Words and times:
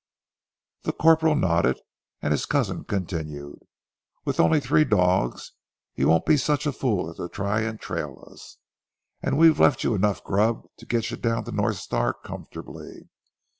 The 0.81 0.93
corporal 0.93 1.35
nodded, 1.35 1.79
and 2.23 2.31
his 2.31 2.47
cousin 2.47 2.85
continued, 2.85 3.59
"With 4.25 4.39
only 4.39 4.59
three 4.59 4.83
dogs 4.83 5.51
you 5.93 6.07
won't 6.07 6.25
be 6.25 6.37
such 6.37 6.65
a 6.65 6.71
fool 6.71 7.11
as 7.11 7.17
to 7.17 7.29
try 7.29 7.61
and 7.61 7.79
trail 7.79 8.27
us, 8.33 8.57
and 9.21 9.37
we've 9.37 9.59
left 9.59 9.83
you 9.83 9.93
enough 9.93 10.23
grub 10.23 10.63
to 10.77 10.87
get 10.87 11.11
you 11.11 11.17
down 11.17 11.43
to 11.43 11.51
North 11.51 11.77
Star 11.77 12.15
comfortably. 12.15 13.09